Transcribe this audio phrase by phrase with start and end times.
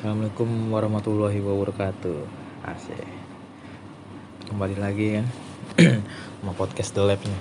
[0.00, 2.24] Assalamualaikum warahmatullahi wabarakatuh.
[2.64, 3.04] Asik.
[4.48, 5.28] Kembali lagi kan
[6.40, 7.40] Sama podcast The Lab nih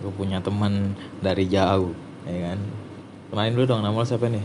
[0.00, 1.92] Gue punya teman dari jauh
[2.24, 2.64] Ya kan?
[3.28, 4.40] Kenalin dulu dong nama lo siapa nih?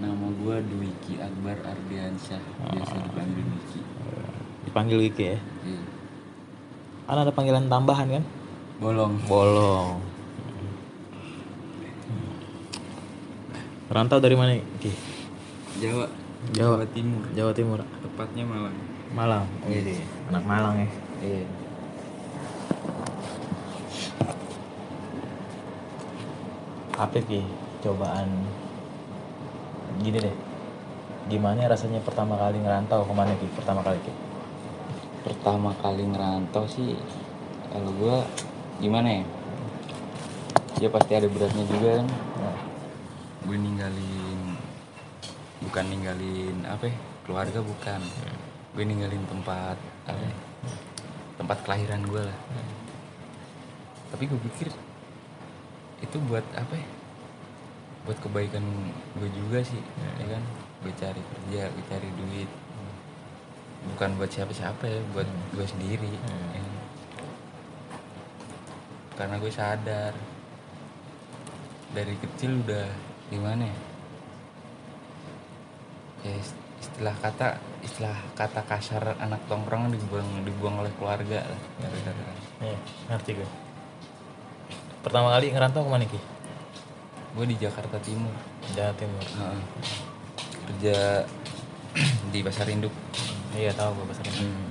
[0.00, 2.40] Nama gue Dwiki Akbar Ardiansyah.
[2.72, 3.80] Biasa dipanggil Dwiki.
[4.64, 5.38] Dipanggil Wiki ya?
[5.68, 5.82] Iya.
[7.04, 8.24] Kan ada panggilan tambahan kan?
[8.80, 9.20] Bolong.
[9.28, 10.00] Bolong.
[13.92, 14.88] Rantau dari mana Ki?
[15.84, 16.84] Jawa Jawa.
[16.92, 17.24] Timur.
[17.32, 17.80] Jawa Timur.
[18.04, 18.76] Tepatnya Malang.
[19.16, 19.44] Malang.
[19.64, 20.04] Oh iya.
[20.28, 20.88] Anak Malang ya.
[21.24, 21.44] Iya.
[26.94, 27.40] Apa Ki
[27.80, 28.28] cobaan?
[30.04, 30.36] Gini deh.
[31.32, 33.08] Gimana rasanya pertama kali ngerantau?
[33.08, 34.12] Ke mana Ki pertama kali Ki?
[35.24, 37.00] Pertama kali ngerantau sih
[37.72, 38.16] Kalau gue
[38.82, 39.24] Gimana ya?
[40.82, 42.06] Ya pasti ada beratnya juga kan.
[42.42, 42.58] Nah,
[43.46, 44.23] Gue ninggalin
[45.74, 46.94] Bukan ninggalin Apa ya
[47.26, 47.98] Keluarga bukan
[48.78, 49.74] Gue ninggalin tempat
[50.06, 50.34] Apa ya,
[51.34, 52.38] Tempat kelahiran gue lah
[54.14, 54.70] Tapi gue pikir
[55.98, 56.86] Itu buat apa ya
[58.06, 58.62] Buat kebaikan
[59.18, 59.82] gue juga sih
[60.22, 60.46] Ya kan
[60.86, 62.50] Gue cari kerja Gue cari duit
[63.90, 65.26] Bukan buat siapa-siapa ya Buat
[65.58, 66.54] gue sendiri Hmm.
[66.54, 66.74] ya kan.
[69.18, 70.14] Karena gue sadar
[71.90, 72.86] Dari kecil udah
[73.26, 73.93] Gimana ya
[76.24, 82.32] ya ist- istilah kata istilah kata kasar anak tongkrongan dibuang dibuang oleh keluarga lah gara-gara.
[82.60, 82.76] Iya,
[83.08, 83.48] ngerti gue
[85.00, 86.16] pertama kali ngerantau ke mana Ki?
[87.34, 88.32] Gue di Jakarta Timur.
[88.72, 89.20] Jawa Timur.
[89.20, 89.60] Heeh.
[90.64, 90.96] kerja
[92.32, 92.92] di pasar induk.
[93.52, 94.68] Iya tahu gue pasar ini Hmm.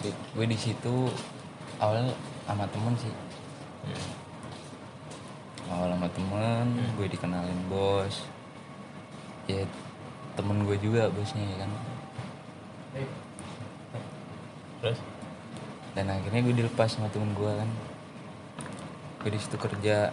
[0.00, 1.10] Di- gue di situ
[1.76, 2.06] awal
[2.44, 3.10] sama temen sih.
[5.66, 8.26] Awal sama temen gue dikenalin bos.
[9.46, 9.66] Ya
[10.40, 11.70] temen gue juga bosnya ya kan.
[14.80, 14.98] Terus?
[15.92, 17.68] Dan akhirnya gue dilepas sama temen gue kan.
[19.20, 20.08] Gue di situ kerja.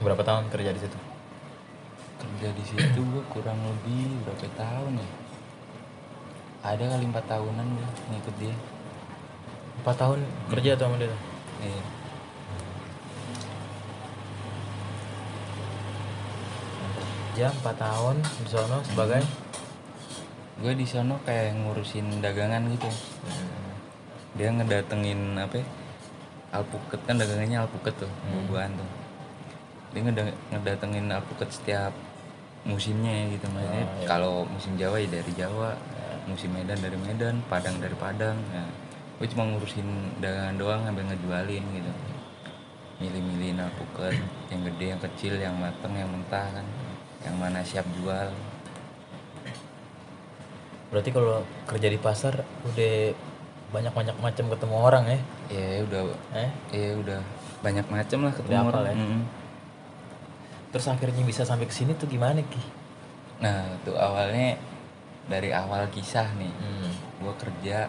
[0.00, 0.98] Berapa tahun kerja di situ?
[2.16, 5.10] Kerja di situ gue kurang lebih berapa tahun ya?
[6.64, 8.56] Ada kali empat tahunan gue ngikut dia.
[9.84, 11.12] Empat tahun kerja tuh sama dia
[11.62, 12.05] iya
[17.36, 19.20] kerja empat tahun di sono sebagai?
[20.56, 22.88] Gue di sono kayak ngurusin dagangan gitu.
[24.40, 25.66] Dia ngedatengin apa ya,
[26.56, 28.88] alpuket kan dagangannya alpuket tuh buah-buahan tuh.
[29.92, 31.92] Dia ngeda- ngedatengin alpuket setiap
[32.64, 34.06] musimnya ya gitu maksudnya Oh, iya.
[34.08, 35.76] kalau musim Jawa ya dari Jawa.
[36.32, 38.40] Musim Medan dari Medan Padang dari Padang.
[38.48, 38.64] Nah,
[39.20, 39.84] gue cuma ngurusin
[40.24, 41.92] dagangan doang sambil ngejualin gitu.
[42.96, 46.64] Milih-milihin alpuket yang gede yang kecil yang mateng yang mentah kan
[47.26, 48.30] yang mana siap jual.
[50.86, 52.94] Berarti kalau kerja di pasar udah
[53.74, 55.18] banyak banyak macam ketemu orang ya?
[55.50, 56.02] Ya udah.
[56.38, 56.50] Eh?
[56.70, 57.20] Ya udah
[57.60, 58.86] banyak macam lah ketemu hafal orang.
[58.86, 58.94] ya?
[58.94, 59.22] Mm-mm.
[60.66, 62.60] terus akhirnya bisa sampai ke sini tuh gimana Ki?
[63.40, 64.60] Nah tuh awalnya
[65.26, 66.52] dari awal kisah nih.
[66.52, 66.92] Hmm.
[67.16, 67.88] gue kerja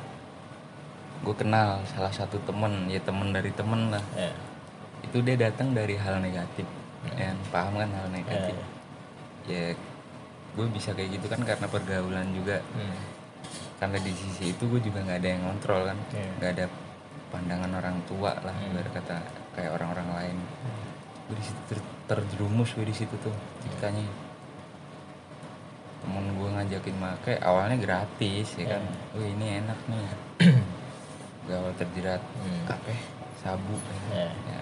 [1.17, 4.01] gue kenal salah satu temen ya temen dari temen lah.
[4.15, 4.31] Ya
[5.03, 6.67] itu dia datang dari hal negatif.
[7.15, 8.55] Yang paham kan hal negatif.
[8.55, 8.65] Ya.
[9.47, 9.71] Ya
[10.53, 12.97] gue bisa kayak gitu kan karena pergaulan juga Hmm.
[13.77, 16.29] karena di sisi itu gue juga nggak ada yang kontrol kan Iya.
[16.35, 16.65] nggak ada
[17.27, 18.73] pandangan orang tua lah Hmm.
[18.73, 19.17] biar kata
[19.53, 20.37] kayak orang-orang lain
[21.25, 24.03] gue di situ ter- terjerumus gue di situ tuh ceritanya
[25.99, 29.17] temen gue ngajakin make awalnya gratis ya kan Iya.
[29.17, 30.07] wih ini enak nih
[31.53, 32.65] awal terjerat Hmm.
[32.67, 32.99] apa ya?
[33.37, 33.75] sabu
[34.09, 34.27] Iya.
[34.47, 34.61] ya.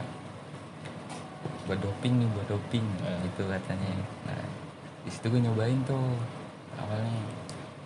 [1.66, 3.16] buat doping nih buat doping Iya.
[3.25, 3.90] gitu katanya
[4.24, 4.44] nah
[5.05, 6.17] di situ gue nyobain tuh.
[6.75, 7.21] Awalnya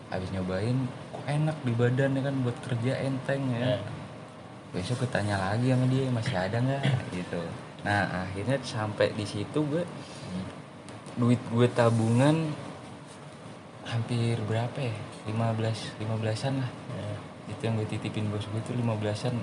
[0.09, 0.77] habis nyobain
[1.13, 3.77] kok enak di badan ya kan buat kerja enteng ya.
[3.77, 3.79] Iya.
[4.69, 6.83] besok gue tanya lagi sama dia masih ada nggak?
[7.13, 7.41] Gitu.
[7.81, 9.83] Nah akhirnya sampai di situ gue
[11.17, 12.53] duit gue tabungan
[13.85, 14.93] hampir berapa ya?
[15.25, 16.71] 15 15-an lah.
[16.95, 17.13] Ya.
[17.49, 19.35] itu yang gue titipin bos gue itu 15-an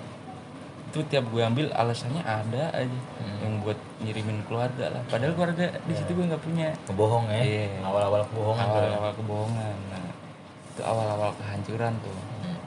[0.96, 2.88] itu tiap gue ambil alasannya ada aja
[3.20, 3.36] Hmm.
[3.44, 5.02] yang buat ngirimin keluarga lah.
[5.12, 6.72] Padahal keluarga di situ gue nggak punya.
[6.88, 7.42] Kebohong ya?
[7.44, 7.84] Iya.
[7.84, 8.72] awal-awal kebohongan tuh.
[8.72, 8.80] Ya.
[8.88, 9.76] awal-awal kebohongan.
[9.92, 10.04] Nah
[10.72, 12.16] itu awal-awal kehancuran tuh.
[12.16, 12.58] Hmm.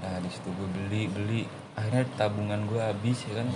[0.00, 1.42] nah di situ gue beli beli.
[1.76, 3.48] Akhirnya tabungan gue habis ya kan.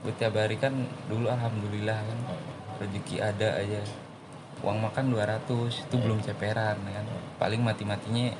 [0.00, 0.72] Gue tiap hari kan
[1.12, 2.18] dulu alhamdulillah kan
[2.80, 3.84] rezeki ada aja.
[4.64, 5.44] Uang makan 200
[5.84, 7.06] itu belum ceperan ya kan.
[7.36, 8.32] Paling mati matinya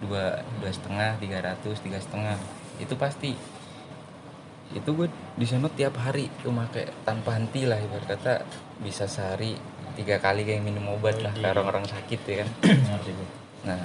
[0.00, 2.40] dua dua setengah tiga ratus tiga setengah.
[2.80, 3.36] Itu pasti
[4.72, 8.34] itu gue di sana tiap hari tuh make tanpa henti lah ibarat kata
[8.80, 9.56] bisa sehari
[9.92, 12.48] tiga kali kayak minum obat lah kayak orang-orang sakit ya kan?
[13.68, 13.84] Nah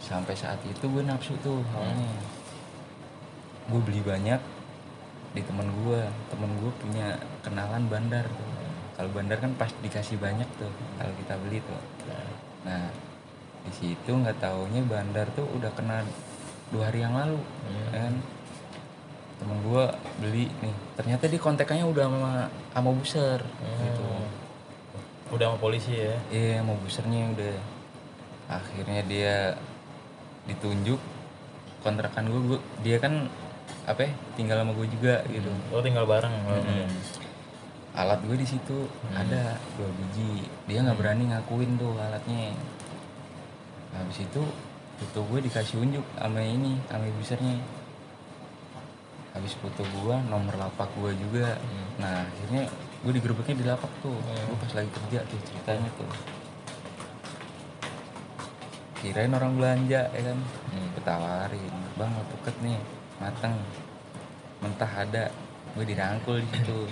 [0.00, 2.08] sampai saat itu gue nafsu tuh awalnya.
[3.68, 4.40] Gue beli banyak
[5.36, 6.00] di temen gue
[6.32, 8.48] temen gue punya kenalan bandar tuh.
[8.96, 11.76] Kalau bandar kan pas dikasih banyak tuh kalau kita beli tuh.
[12.64, 12.88] Nah
[13.68, 16.00] di situ nggak taunya bandar tuh udah kena
[16.72, 17.36] dua hari yang lalu
[17.68, 17.76] Hmm.
[17.76, 18.14] ya kan
[19.38, 19.84] temen gue
[20.18, 20.74] beli nih.
[20.98, 22.32] Ternyata di kontekannya udah sama
[22.74, 24.04] sama buser gitu.
[24.04, 24.26] Hmm.
[25.34, 26.16] udah sama polisi ya?
[26.32, 27.56] Iya mau busernya udah.
[28.48, 29.34] Akhirnya dia
[30.48, 30.96] ditunjuk
[31.84, 33.28] kontrakan gue, gue dia kan
[33.84, 35.48] apa ya, tinggal sama gue juga gitu.
[35.70, 36.88] Lo tinggal bareng Mm-mm.
[37.92, 40.48] alat gue di situ ada dua biji.
[40.66, 42.56] Dia nggak berani ngakuin tuh alatnya.
[43.92, 44.42] Habis itu
[44.98, 47.54] foto gue dikasih unjuk sama ini sama busernya
[49.38, 51.54] habis foto gue nomor lapak gue juga.
[52.02, 52.66] Nah akhirnya
[53.06, 54.18] gue digerebeknya di lapak tuh.
[54.18, 56.10] Gue pas lagi kerja tuh ceritanya tuh.
[58.98, 60.38] Kirain orang belanja ya kan?
[60.74, 62.78] Gue tawarin bang alpukat nih
[63.22, 63.54] mateng.
[64.58, 65.30] Mentah ada
[65.78, 66.90] gue dirangkul di situ.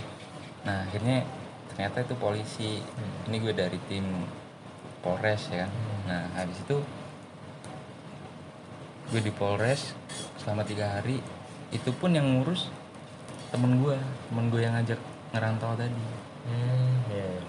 [0.62, 1.26] Nah akhirnya
[1.74, 2.78] ternyata itu polisi.
[3.26, 4.06] Ini gue dari tim
[5.02, 5.70] polres ya kan?
[6.06, 6.78] Nah habis itu
[9.10, 9.98] gue di polres
[10.38, 11.18] selama tiga hari
[11.74, 12.70] itu pun yang ngurus
[13.50, 13.96] temen gue
[14.30, 15.00] temen gue yang ngajak
[15.34, 16.04] ngerantau tadi.
[16.46, 17.02] Hmm.
[17.10, 17.42] Iya.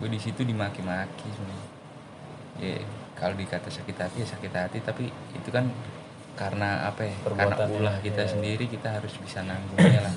[0.00, 1.68] gue di situ dimaki-maki sebenarnya.
[2.60, 2.80] Ya
[3.18, 5.68] kalau dikata sakit hati ya sakit hati tapi itu kan
[6.38, 8.30] karena apa ya karena ulah ya, kita iya.
[8.32, 10.14] sendiri kita harus bisa nanggungnya lah.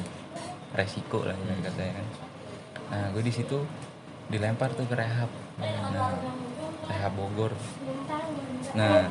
[0.78, 2.08] Resiko lah ya katanya kan.
[2.94, 3.58] Nah gue di situ
[4.32, 5.30] dilempar tuh ke rehab.
[5.60, 6.16] Nah
[6.88, 7.52] rehab Bogor.
[8.78, 9.10] Nah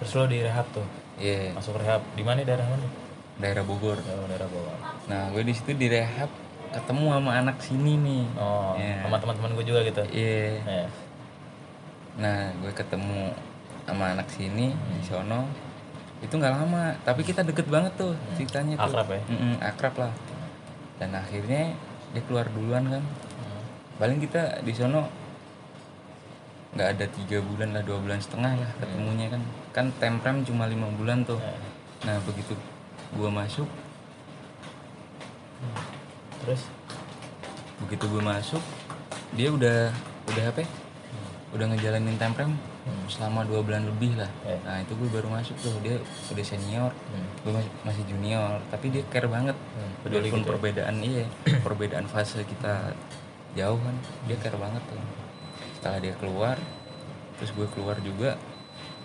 [0.00, 0.86] terus lo di rehab tuh
[1.20, 2.88] iya masuk rehab di mana daerah mana
[3.36, 4.76] daerah Bogor oh, daerah bawah
[5.06, 6.32] nah gue di situ di rehab
[6.72, 9.04] ketemu sama anak sini nih oh Iya.
[9.04, 10.86] sama teman-teman gue juga gitu iya Iya.
[12.20, 13.32] Nah, gue ketemu
[13.86, 15.46] sama anak sini di sono.
[16.20, 18.92] Itu nggak lama, tapi kita deket banget tuh ceritanya tuh.
[18.92, 19.22] Akrab ya?
[19.30, 20.12] Mm-mm, akrab lah.
[21.00, 21.72] Dan akhirnya
[22.12, 23.00] dia keluar duluan kan.
[23.96, 25.08] Paling kita di sono
[26.76, 29.42] nggak ada tiga bulan lah, dua bulan setengah lah ketemunya kan.
[29.70, 31.38] Kan temprem cuma lima bulan tuh.
[31.38, 31.54] Iya.
[32.00, 32.56] Nah, begitu
[33.10, 33.68] gue masuk,
[36.40, 36.62] terus
[37.82, 38.62] begitu gue masuk,
[39.34, 39.90] dia udah
[40.30, 40.64] udah apa?
[40.64, 40.68] ya?
[41.50, 42.54] Udah ngejalanin temprem
[43.10, 44.30] selama dua bulan lebih lah.
[44.62, 45.98] Nah itu gue baru masuk tuh dia
[46.30, 47.26] udah senior, Hmm.
[47.42, 49.58] gue masih, masih junior, tapi dia care banget.
[49.58, 50.50] Hmm, peduli Walaupun gitu ya?
[50.54, 51.24] perbedaan iya,
[51.66, 52.94] perbedaan fase kita
[53.58, 53.96] jauh kan,
[54.30, 55.02] dia care banget tuh.
[55.76, 56.56] Setelah dia keluar,
[57.36, 58.38] terus gue keluar juga,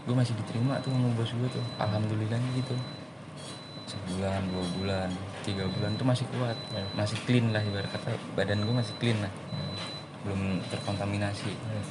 [0.06, 1.66] gue masih diterima tuh sama bos gue tuh.
[1.82, 2.76] Alhamdulillahnya gitu.
[3.86, 5.10] Sebulan, dua bulan,
[5.46, 6.86] tiga bulan tuh masih kuat, Ya.
[6.98, 9.76] masih clean lah ibarat kata badan gue masih clean lah, Hmm.
[10.26, 10.42] belum
[10.74, 11.54] terkontaminasi.
[11.54, 11.86] Hmm.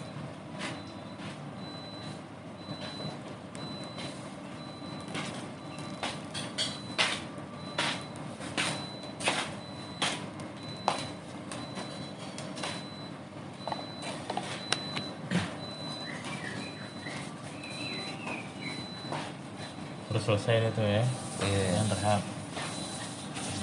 [20.10, 21.02] terus selesai itu ya.
[21.40, 21.64] Iya.
[21.80, 21.88] yang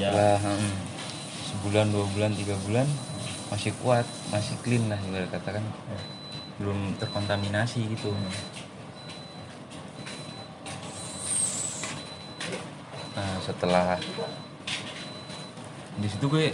[0.01, 0.09] ya.
[0.09, 0.73] Setelah hmm,
[1.45, 2.87] sebulan dua bulan tiga bulan
[3.53, 5.61] masih kuat masih clean lah ibarat katakan
[6.57, 8.09] belum terkontaminasi gitu.
[13.13, 14.01] Nah setelah
[16.01, 16.49] di situ gue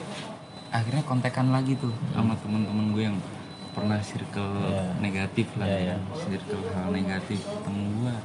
[0.75, 3.18] akhirnya kontekan lagi tuh sama temen-temen gue yang
[3.72, 4.84] pernah circle Iya.
[5.00, 5.96] negatif lah Iya, ya.
[5.96, 5.98] iya.
[6.20, 8.16] circle hal negatif ketemu gue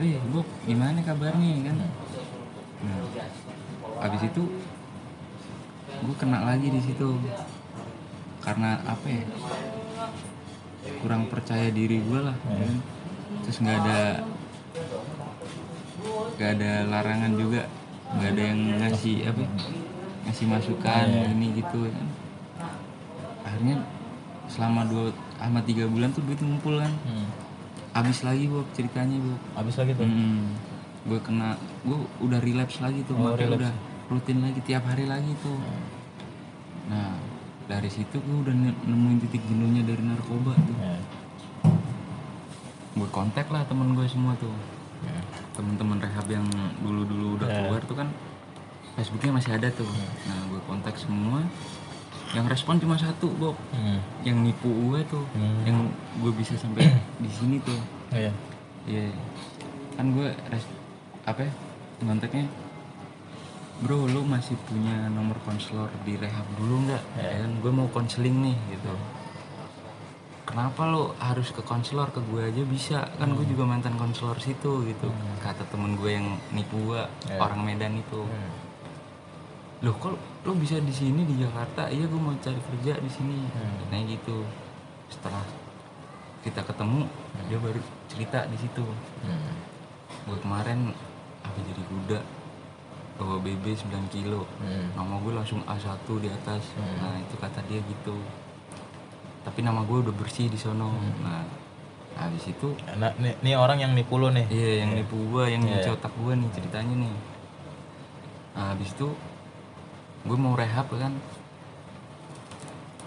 [0.00, 1.76] eh bu gimana kabarnya kan
[2.80, 3.00] nah,
[4.00, 4.42] abis itu
[6.00, 7.20] gue kena lagi di situ
[8.40, 9.24] karena apa ya
[10.98, 12.56] kurang percaya diri gue lah Hmm.
[12.56, 12.76] kan.
[13.44, 14.00] terus nggak ada
[16.34, 17.62] nggak ada larangan juga
[18.10, 19.50] nggak ada yang ngasih apa ya,
[20.24, 21.30] ngasih masukan Iya.
[21.30, 22.06] ini gitu kan
[23.44, 23.76] akhirnya
[24.48, 27.28] selama dua sama tiga bulan tuh duit ngumpul kan Hmm.
[27.90, 30.06] Habis lagi bu ceritanya bu habis lagi tuh?
[31.00, 33.72] Gue kena gue udah relapse lagi tuh Oh, makanya udah
[34.06, 35.58] rutin lagi tiap hari lagi tuh.
[36.86, 37.14] Nah
[37.64, 40.76] dari situ gue udah ne- nemuin titik jenuhnya dari narkoba tuh.
[40.76, 40.98] Ya.
[42.90, 44.52] gue kontak lah temen gue semua tuh.
[45.00, 45.16] Ya.
[45.50, 46.44] temen-temen rehab yang
[46.78, 47.56] dulu-dulu udah Ya.
[47.64, 48.08] keluar tuh kan
[48.92, 49.88] Facebooknya masih ada tuh.
[50.26, 51.40] Nah gue kontak semua
[52.30, 53.98] yang respon cuma satu Bob Hmm.
[54.22, 55.62] yang nipu gue tuh Hmm.
[55.64, 55.78] yang
[56.16, 56.86] gue bisa sampai
[57.22, 57.78] di sini tuh
[58.10, 58.30] Iya.
[58.84, 59.10] Iya,
[59.92, 60.64] kan gue res
[61.22, 61.52] apa ya
[62.00, 62.46] kontaknya
[63.78, 67.28] bro lu masih punya nomor konselor di rehab dulu nggak Ya.
[67.30, 68.92] ya kan gue mau konseling nih gitu
[70.44, 74.82] kenapa lo harus ke konselor ke gue aja bisa kan gue juga mantan konselor situ
[74.84, 75.08] gitu
[75.38, 77.38] kata temen gue yang nipu gue Ya.
[77.38, 78.50] orang Medan itu Hmm.
[79.80, 83.36] Loh kok lo bisa di sini di Jakarta iya gue mau cari kerja di sini
[83.48, 83.88] Hmm.
[83.88, 84.44] nah gitu
[85.08, 85.40] setelah
[86.40, 87.08] kita ketemu
[87.46, 88.84] dia baru cerita di situ
[89.20, 89.56] Hmm.
[90.22, 90.92] gue kemarin
[91.40, 92.20] habis jadi kuda
[93.16, 94.92] bawa BB 9 kilo Hmm.
[94.94, 96.96] nama gue langsung A1 di atas Hmm.
[96.98, 98.16] nah itu kata dia gitu
[99.40, 101.24] tapi nama gue udah bersih di sono Hmm.
[101.24, 101.40] nah
[102.18, 104.44] habis itu Nah, nih, nih orang yang nipu lu nih.
[104.46, 105.72] iya yang nipu gue yang Iya.
[105.74, 107.14] nyuci otak gue nih ceritanya nih
[108.50, 109.08] nah habis itu
[110.24, 111.12] gue mau rehab kan.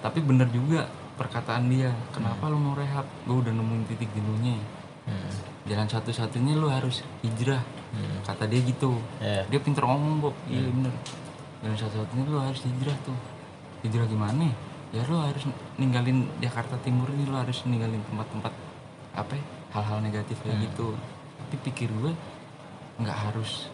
[0.04, 3.06] Tapi bener juga perkataan dia kenapa lo mau rehab?
[3.24, 4.58] Gue udah nemuin titik jenuhnya.
[5.04, 5.28] Hmm.
[5.68, 7.60] jalan satu-satunya lo harus hijrah
[7.94, 8.24] Hmm.
[8.26, 8.98] kata dia gitu.
[9.22, 9.44] Ya.
[9.52, 10.36] dia pinter ngomong Bob.
[10.50, 10.90] Iya bener.
[11.62, 13.14] Dan satu-satunya lo harus hijrah tuh.
[13.86, 14.50] Hijrah gimana?
[14.96, 15.44] Ya lo harus
[15.78, 18.54] ninggalin Jakarta Timur ini lo harus ninggalin tempat-tempat
[19.14, 19.44] apa ya,
[19.78, 20.98] hal-hal negatif kayak gitu.
[21.38, 22.12] Tapi pikir gue
[22.98, 23.70] nggak harus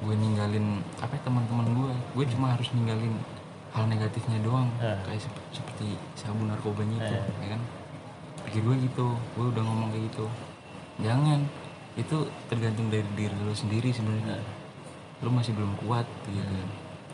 [0.00, 0.66] gue ninggalin
[0.96, 3.12] apa ya, teman-teman gue gue cuma harus ninggalin
[3.70, 4.96] hal negatifnya doang Ya.
[5.02, 7.22] kayak sep- seperti sabu narkobanya itu Ya.
[7.38, 7.60] ya kan
[8.42, 10.26] pikir gue gitu gue udah ngomong kayak gitu
[10.98, 11.44] jangan
[11.94, 12.16] itu
[12.46, 14.40] tergantung dari diri lo sendiri sebenarnya
[15.18, 16.48] lo masih belum kuat gitu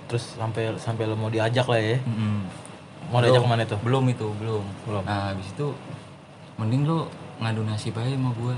[0.06, 1.98] Terus sampai sampai lu mau diajak lah ya.
[1.98, 2.46] Mm-mm.
[3.08, 3.42] Mau diajak Belum.
[3.42, 3.76] ke mana itu?
[3.76, 5.02] belum itu belum Belum.
[5.02, 5.66] nah habis itu
[6.56, 8.54] mending lo ngadu nasib aja sama gue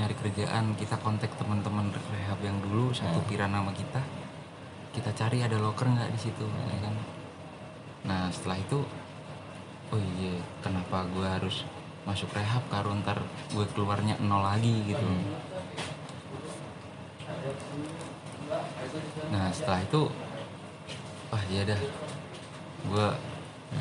[0.00, 4.00] nyari kerjaan kita kontak teman-teman rehab yang dulu satu piran nama kita.
[4.96, 6.94] Kita cari ada loker nggak di situ ya kan?
[8.08, 8.80] Nah setelah itu
[9.92, 11.68] oh iya kenapa gue harus
[12.08, 13.20] masuk rehab karo ntar
[13.52, 15.04] gue keluarnya nol lagi gitu.
[19.28, 20.08] Nah setelah itu
[21.28, 21.80] wah iya dah.
[22.88, 23.08] Gue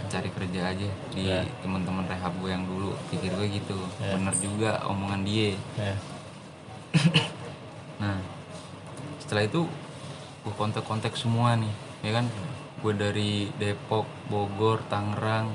[0.09, 1.41] cari kerja aja di Ya.
[1.61, 2.93] teman-teman rehab gue yang dulu.
[3.09, 3.77] Pikir gue gitu.
[3.97, 4.13] Ya.
[4.13, 5.57] bener juga omongan dia.
[5.77, 5.93] Ya.
[8.01, 8.17] nah
[9.19, 9.61] setelah itu
[10.41, 12.25] gue kontak-kontak semua nih ya kan?
[12.79, 15.51] Gue dari Depok Bogor Tangerang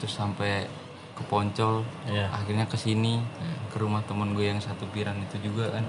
[0.00, 0.66] terus sampai
[1.12, 2.32] ke Poncol Iya.
[2.32, 3.20] akhirnya ke sini
[3.68, 5.84] ke rumah temen gue yang satu piran itu juga kan.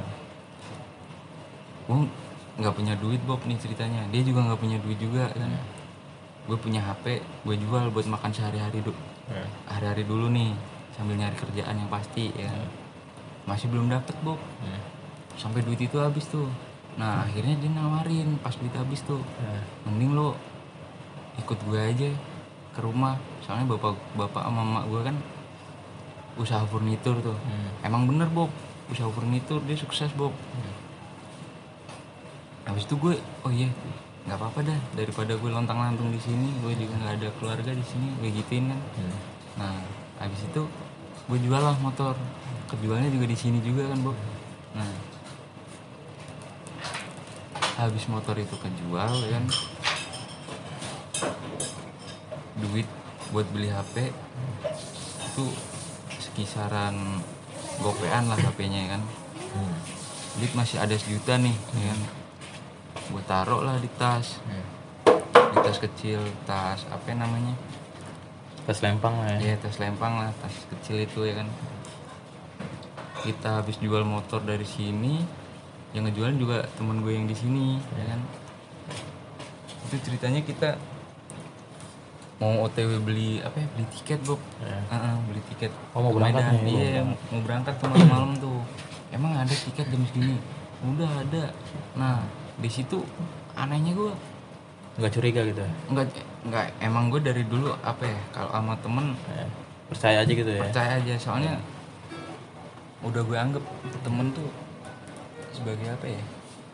[1.88, 2.08] Gue
[2.54, 4.06] nggak punya duit Bob nih ceritanya.
[4.14, 5.52] Dia juga nggak punya duit juga kan
[6.44, 7.06] gue punya HP
[7.42, 8.96] gue jual buat makan sehari-hari du-
[9.26, 9.40] Ya.
[9.66, 10.52] hari-hari dulu nih
[10.92, 12.68] sambil nyari kerjaan yang pasti ya kan.
[13.46, 14.76] masih belum dapet Bob Ya.
[15.36, 16.52] sampai duit itu habis tuh
[16.94, 19.58] nah akhirnya dia nawarin pas duit habis tuh Ya.
[19.84, 20.36] mending lo
[21.36, 22.10] ikut gue aja
[22.70, 25.16] ke rumah soalnya bapak bapak sama emak gue kan
[26.36, 27.70] usaha furnitur tuh Hmm.
[27.82, 28.52] emang bener Bob
[28.86, 30.36] usaha furnitur dia sukses Bob
[32.64, 33.70] habis itu gue oh iya
[34.24, 37.84] nggak apa-apa dah daripada gue lontang lantung di sini gue juga nggak ada keluarga di
[37.84, 38.80] sini gue gituin kan.
[38.96, 39.16] Hmm.
[39.60, 39.76] nah
[40.24, 40.64] habis itu
[41.28, 42.16] gue jual lah motor.
[42.72, 44.18] Kejualnya juga di sini juga kan Bob.
[44.76, 44.92] Nah
[47.76, 49.46] habis motor itu kejual ya kan.
[52.64, 52.88] Duit
[53.36, 54.14] buat beli HP
[55.34, 55.46] itu
[56.24, 56.96] sekisaran
[57.84, 59.04] gopean lah HP-nya ya kan.
[59.54, 59.76] Hmm.
[60.42, 62.23] duit masih ada sejuta nih ya kan
[62.96, 64.66] gue taruh lah di tas Hmm.
[65.26, 67.54] di tas kecil tas apa namanya
[68.64, 69.40] Tas lempang lah ya.
[69.44, 71.52] Iya tas lempang lah, tas kecil itu ya kan.
[73.20, 75.20] Kita habis jual motor dari sini,
[75.92, 78.20] yang ngejualin juga temen gue yang di sini, ya kan.
[79.84, 80.80] Itu ceritanya kita
[82.38, 84.80] mau OTW beli apa ya beli tiket Bob, Ya.
[84.90, 85.72] Heeh, beli tiket.
[85.92, 86.64] Oh, mau berangkat Medan.
[86.64, 88.60] nih, Iya mau- mau berangkat tuh malam-malam tuh.
[89.10, 90.40] Emang ada tiket jam segini?
[90.82, 91.44] Udah ada.
[91.94, 92.24] Nah
[92.56, 93.02] di situ
[93.54, 94.12] anehnya gue
[94.94, 95.58] Nggak curiga gitu.
[95.58, 95.72] ya?
[95.90, 96.06] nggak
[96.44, 99.46] nggak emang gue dari dulu apa ya kalau sama temen Ya.
[99.84, 100.62] Percaya aja gitu ya.
[100.62, 101.54] percaya aja soalnya
[103.02, 103.64] udah gue anggap
[104.00, 104.50] temen tuh
[105.50, 106.24] sebagai apa ya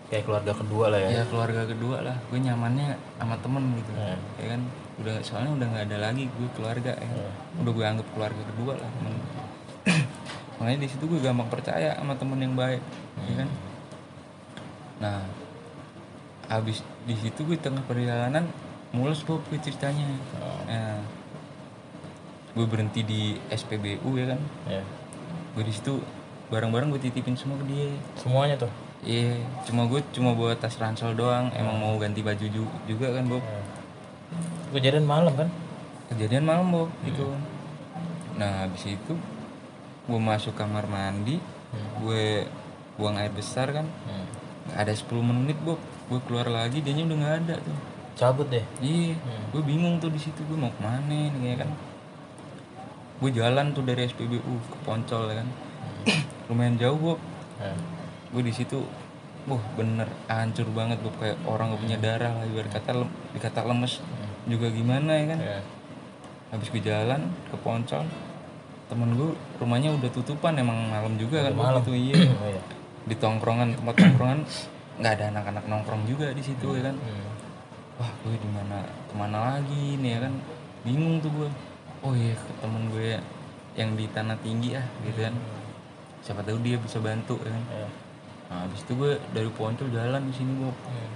[0.09, 1.09] Kayak keluarga kedua lah ya.
[1.12, 4.15] ya keluarga kedua lah gue nyamannya sama temen gitu Ya.
[4.36, 4.62] ya kan
[5.00, 7.31] udah soalnya udah nggak ada lagi gue keluarga ya Ya.
[7.57, 9.13] udah gue anggap keluarga kedua lah temen
[10.59, 12.83] makanya di situ gue gampang percaya sama temen yang baik
[13.21, 13.50] ya kan
[15.00, 15.19] nah
[16.50, 18.44] habis di situ gue tengah perjalanan
[18.89, 20.62] mulus Bob gue ceritanya Oh.
[20.65, 20.98] Nah,
[22.51, 24.82] gue berhenti di SPBU ya kan Ya.
[25.51, 26.01] gue di situ
[26.50, 28.72] barang-barang gue titipin semua ke dia Semuanya tuh.
[29.00, 33.25] iya cuma gue cuma bawa tas ransel doang emang mau ganti baju ju- juga kan
[33.25, 33.62] Bob Ya.
[34.72, 35.50] Kejadian malam kan?
[36.10, 37.29] kejadian malam Bob gitu
[38.36, 39.13] nah habis itu
[40.03, 41.38] gue masuk kamar mandi
[42.00, 42.50] gue
[42.96, 44.25] buang air besar kan Hmm.
[44.65, 45.77] nggak ada 10 menit Bob
[46.09, 47.77] gue keluar lagi dia udah nggak ada tuh.
[48.15, 48.65] Cabut deh.
[48.79, 49.43] Iya Hmm.
[49.49, 51.69] gue bingung tuh di situ gue mau ke mana nih ya kan.
[53.19, 55.47] Gue jalan tuh dari SPBU ke Poncol ya kan.
[56.47, 57.19] Lumayan jauh Bob.
[57.59, 57.77] Eh,
[58.29, 58.79] gue di situ
[59.45, 61.15] wah bener hancur banget Bob.
[61.15, 63.99] Kayak orang gak punya darah lah ibarat kata lem- dikata lemes
[64.45, 65.39] juga gimana ya kan.
[65.39, 65.59] Ya.
[66.49, 68.09] habis gue jalan ke Poncol
[68.89, 69.29] temen gue
[69.61, 71.81] rumahnya udah tutupan emang malam juga kan Bob, malam.
[71.83, 72.25] itu iya.
[72.35, 72.61] Oh, iya.
[73.05, 74.39] di tongkrongan tempat tongkrongan
[75.00, 76.96] nggak ada anak-anak nongkrong juga di situ ya kan?
[77.00, 77.27] Hmm.
[78.00, 80.34] wah gue di mana ke mana lagi nih ya kan?
[80.84, 81.50] Bingung tuh gue.
[82.00, 83.20] Oh iya ke temen gue
[83.75, 85.36] yang di tanah tinggi ah gitu kan.
[86.20, 87.63] Siapa tahu dia bisa bantu ya kan?
[87.72, 87.88] Ya.
[88.50, 91.12] nah habis itu gue dari Poncol jalan di sini gue Hmm.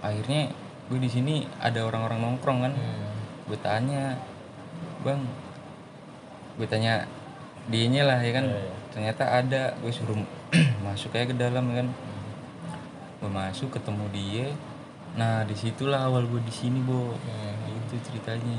[0.00, 0.48] akhirnya
[0.88, 2.72] gue di sini ada orang-orang nongkrong kan?
[2.72, 3.14] Hmm.
[3.46, 4.16] gue tanya
[5.02, 5.20] bang
[6.58, 7.06] gue tanya
[7.68, 8.44] dianya lah ya kan?
[8.48, 8.74] Iya, iya.
[8.90, 9.62] ternyata ada.
[9.78, 10.18] Gue suruh
[10.86, 11.88] masuk kayak ke dalam ya kan
[13.18, 14.46] gue masuk ketemu dia
[15.14, 17.74] nah di situlah awal gue di sini bo Hmm.
[17.74, 18.58] itu ceritanya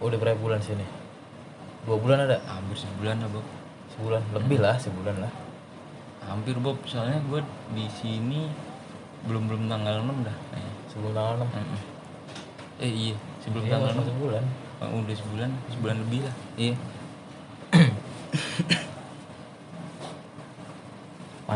[0.00, 0.84] Oh, udah berapa bulan sini?
[1.84, 2.36] Dua bulan ada?
[2.44, 3.46] hampir sebulan lah Bob
[3.88, 5.32] Sebulan lebih lah, sebulan lah.
[6.24, 7.40] hampir Bob soalnya gue
[7.72, 8.48] di sini
[9.24, 10.72] belum belum tanggal 6 dah kayaknya.
[10.88, 11.48] Sebelum tanggal enam.
[11.48, 11.80] Mm-mm.
[12.80, 14.44] eh iya sebelum Iya, tanggal baru 6 sebulan.
[14.82, 16.74] Oh, udah sebulan sebulan lebih lah iya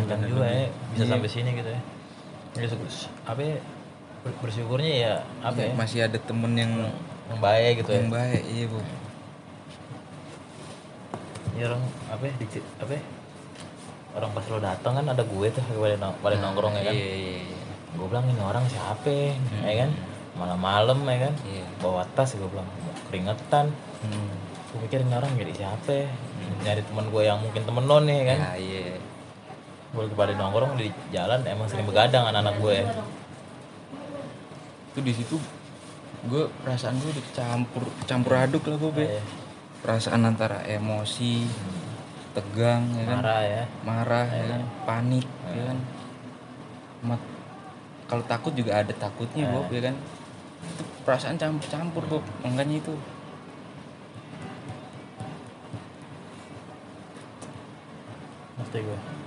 [0.00, 1.10] Panjang Bulan juga ya, bisa Iya.
[1.10, 1.80] sampai sini gitu ya.
[2.54, 2.90] Ya, syukur-
[3.24, 3.56] apa ya,
[4.20, 5.70] ber- bersyukurnya ya apa ya?
[5.74, 6.72] masih ada temen yang
[7.26, 7.96] Yang baik gitu ya.
[7.96, 8.86] yang baik iya Bob
[11.54, 13.02] Ya orang apa ya, dici- apa ya?
[14.14, 16.94] Orang pas lo datang kan ada gue tuh pada, nong- pada nongkrong ya kan.
[16.94, 17.58] iya iya iya
[17.90, 19.10] Gue bilang ini orang siapa
[19.60, 19.90] ya kan?
[20.34, 21.34] Malam-malam ya kan?
[21.44, 21.64] Iya.
[21.78, 22.68] Bawa tas gue bilang
[23.06, 23.74] keringetan.
[24.00, 24.30] Hmm.
[24.68, 26.08] Gue mikir ini orang jadi siapa ya?
[26.60, 28.38] Nyari teman gue yang mungkin temen lo nih kan.
[28.38, 28.82] Ya, iya.
[29.88, 32.78] Gue lagi pada nongkrong di jalan emang sering begadang anak-anak gue.
[34.92, 35.36] Itu di situ
[36.28, 37.24] gue perasaan gue udah
[38.04, 39.16] campur aduk lah Bob ya.
[39.16, 39.22] Iya.
[39.78, 41.46] Perasaan antara emosi,
[42.34, 43.62] tegang ya kan, Marah ya.
[43.86, 45.78] marah ya kan, panik ya kan.
[47.06, 47.36] Mat-
[48.10, 49.94] kalau takut juga ada takutnya Bob ya kan.
[50.66, 52.94] Itu perasaan campur-campur Bob, makanya itu.
[58.58, 59.17] Ngerti gue.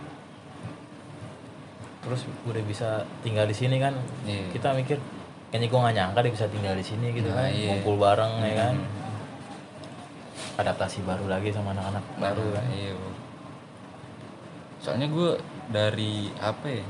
[2.11, 2.89] Terus udah bisa
[3.23, 3.95] tinggal di sini kan.
[4.27, 4.51] Iya.
[4.51, 4.99] Kita mikir
[5.47, 7.55] kayaknya gue gak nyangka dia bisa tinggal di sini gitu Nah, kan.
[7.55, 7.71] iya.
[7.71, 8.75] Ngumpul bareng ya kan.
[8.75, 10.59] Hmm.
[10.59, 12.67] Adaptasi baru lagi sama anak-anak baru kan.
[12.67, 13.15] Iya, Bob.
[14.83, 15.31] Soalnya gue
[15.71, 16.83] dari apa ya?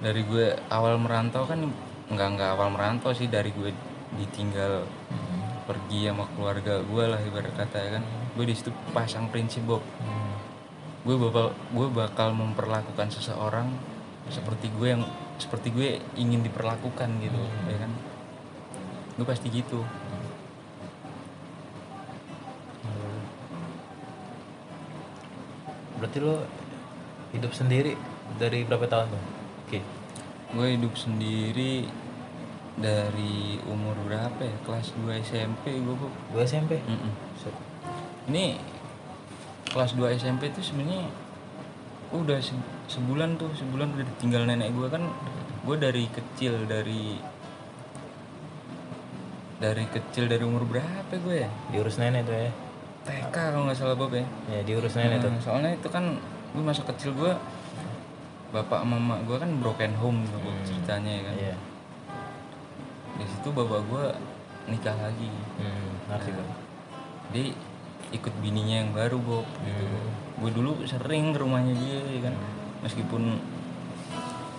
[0.00, 1.60] Dari gue awal merantau kan
[2.08, 3.68] nggak nggak awal merantau sih dari gue
[4.16, 4.88] ditinggal
[5.62, 8.04] pergi sama keluarga gue lah ibarat kata ya kan.
[8.32, 9.84] Gue di situ pasang prinsip Bob.
[10.00, 10.32] Hmm.
[11.04, 13.68] Gue bakal gue bakal memperlakukan seseorang
[14.30, 15.02] seperti gue yang
[15.40, 17.92] seperti gue ingin diperlakukan gitu, ya kan.
[19.18, 19.82] Gue pasti gitu.
[25.98, 26.42] Berarti lo
[27.32, 27.94] hidup sendiri
[28.36, 29.24] dari berapa tahun tuh?
[29.66, 29.80] Oke.
[30.52, 31.88] gue hidup sendiri
[32.76, 36.12] dari umur berapa ya kelas 2 SMP gue Bob.
[36.32, 36.76] Gue SMP.
[36.84, 37.12] Mm-mm.
[37.40, 37.56] Set.
[38.28, 38.60] ini
[39.72, 41.08] kelas 2 SMP itu sebenarnya
[42.12, 45.02] udah se- sebulan tuh sebulan udah ditinggal nenek gue kan
[45.62, 47.16] gue dari kecil dari
[49.56, 52.50] dari kecil dari umur berapa gue ya Diurus nenek tuh ya.
[53.02, 55.30] TK kalau nggak salah Bob ya Ya diurus nenek tuh.
[55.30, 56.18] Nah, soalnya itu kan
[56.52, 57.32] gue masa kecil gue
[58.52, 60.62] bapak sama mama gue kan broken home Bob, Hmm.
[60.62, 61.54] ceritanya ya kan Iya.
[63.16, 64.04] di situ bapak gue
[64.68, 66.46] nikah lagi Hmm, gue.
[67.32, 67.44] dia
[68.12, 70.10] ikut bininya yang baru Bob gitu Hmm.
[70.44, 72.34] gue dulu sering ke rumahnya dia ya kan
[72.82, 73.22] meskipun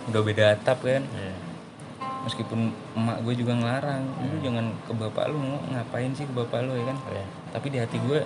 [0.04, 1.36] udah beda atap kan Iya.
[2.24, 2.60] meskipun
[2.94, 5.38] emak gue juga ngelarang lu jangan ke bapak lu
[5.70, 7.26] ngapain sih ke bapak lu ya kan Iya.
[7.52, 8.20] tapi di hati gue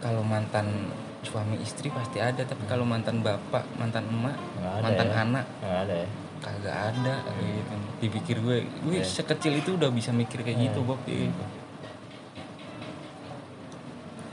[0.00, 0.88] kalau mantan
[1.20, 4.36] suami istri pasti ada tapi kalau mantan bapak mantan emak
[4.80, 5.16] mantan ya.
[5.20, 6.08] anak Nggak ada ya.
[6.40, 11.00] kagak ada kayak gitu dipikir gue gue sekecil itu udah bisa mikir kayak gitu Bob
[11.04, 11.44] ya gitu.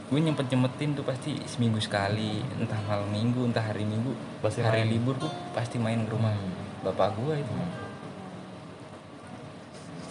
[0.07, 4.81] Gue nyempet nyempetin tuh pasti seminggu sekali entah malam minggu entah hari minggu Pasti hari
[4.81, 4.89] main.
[4.89, 6.53] libur tuh pasti main ke rumah Hmm.
[6.83, 7.53] bapak gue itu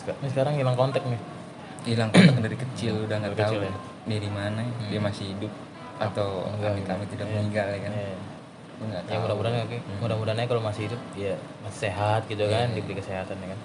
[0.07, 1.19] Ini sekarang hilang kontak nih.
[1.85, 3.73] hilang kontak dari kecil udah nggak tahu ya?
[4.05, 5.51] dia di mana dia masih hidup
[5.97, 7.33] atau kami kami tidak Iya.
[7.33, 7.93] meninggal ya kan
[8.77, 9.79] nggak Ya mudah-mudahan oke.
[9.99, 12.77] Mudah-mudahan kalau masih hidup ya masih sehat gitu kan, Iya.
[12.77, 13.61] diberi kesehatan ya kan.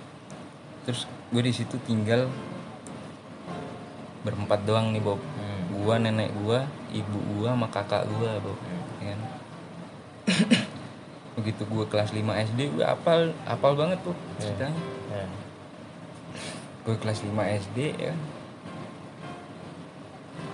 [0.82, 2.26] terus gue di situ tinggal
[4.22, 5.41] berempat doang nih Bob Hmm.
[5.74, 8.84] Gua nenek gua ibu gua sama kakak gua Bob Hmm.
[9.00, 9.20] ya kan
[11.32, 14.78] begitu gue kelas 5 SD gue apal apal banget tuh ceritanya
[15.10, 15.26] Ya.
[16.82, 18.20] gue kelas 5 SD ya kan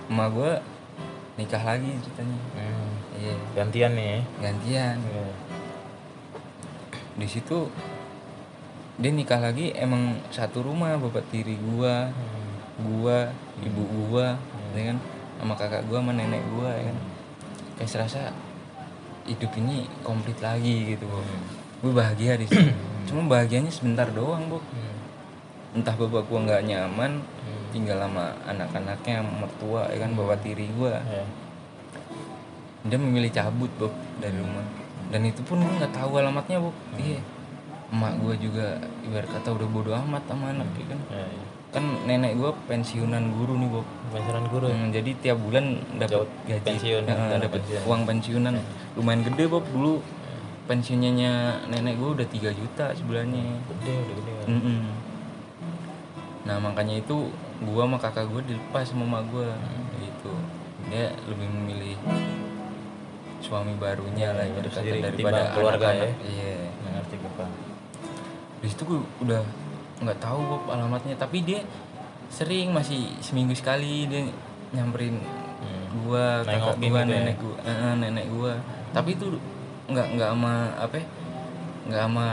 [0.08, 0.52] emak gue
[1.36, 2.90] nikah lagi ceritanya Hmm.
[3.14, 4.18] iya Gantian nih.
[4.38, 5.28] gantian Iya.
[7.14, 7.68] di situ
[8.96, 12.54] dia nikah lagi emang satu rumah bapak tiri gua Hmm.
[12.80, 13.18] gua
[13.60, 14.38] ibu gua
[14.74, 14.98] ya kan
[15.38, 16.96] sama kakak gua sama nenek gua ya kan.
[17.78, 18.20] Kayak serasa
[19.24, 21.24] hidup ini komplit lagi gitu Bob.
[21.78, 22.74] gue bahagia di situ.
[23.06, 25.78] Cuma bahagianya sebentar doang bu Hmm.
[25.78, 27.62] entah bapak gua nggak nyaman Hmm.
[27.70, 30.98] tinggal sama anak-anaknya mertua ya kan bapak tiri gua.
[31.06, 31.22] Ya.
[32.88, 34.64] dia memilih cabut Bob dari rumah.
[35.08, 37.20] Dan itu pun gue nggak tahu alamatnya Bob iya.
[37.88, 41.00] Emak gue juga ibarat kata udah bodo amat sama anak ya kan.
[41.08, 41.44] Ya, ya.
[41.68, 44.66] Kan nenek gue pensiunan guru nih Bob Pensiunan guru.
[44.72, 48.54] Hmm, jadi tiap bulan dapat gaji pensiun, dana dapat uang pensiunan
[48.96, 50.00] lumayan gede Bob dulu
[50.64, 54.32] pensiunnya nenek gue udah 3 juta sebulannya Gede, udah gede.
[54.32, 54.46] kan.
[54.48, 54.80] Mm-mm.
[56.48, 57.28] Nah makanya itu
[57.60, 59.48] gua sama kakak gue dilepas sama emak gue
[60.00, 60.32] gitu.
[60.88, 61.96] Dia lebih memilih
[63.44, 66.16] suami barunya lah ibarat hidup kata sendiri daripada keluarga anak-anak.
[66.16, 66.28] ya.
[66.32, 66.56] Iya.
[66.96, 67.50] Ngerti gue Pak.
[68.58, 69.42] Di situ gue udah
[69.98, 71.60] nggak tahu Bob alamatnya tapi dia
[72.28, 74.28] sering masih seminggu sekali dia
[74.70, 75.18] nyamperin
[75.58, 76.06] Hmm.
[76.06, 77.18] gua kakak gua gitu ya?
[77.18, 78.52] nenek gua eh, eh, nenek gua
[78.88, 79.26] tapi itu
[79.86, 81.06] nggak nggak sama apa ya,
[81.84, 82.26] nggak sama